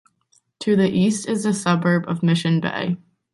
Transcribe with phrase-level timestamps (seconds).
[0.61, 2.97] To the east is the suburb of Mission Bay.